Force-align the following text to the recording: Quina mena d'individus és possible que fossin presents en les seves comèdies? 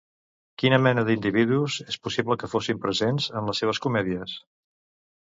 Quina 0.61 0.77
mena 0.85 1.01
d'individus 1.09 1.75
és 1.83 1.97
possible 2.07 2.37
que 2.45 2.49
fossin 2.55 2.79
presents 2.87 3.29
en 3.43 3.51
les 3.51 3.63
seves 3.65 3.83
comèdies? 3.85 4.35